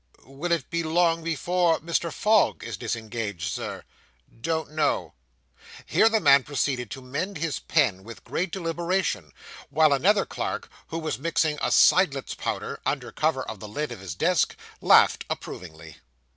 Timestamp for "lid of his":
13.69-14.15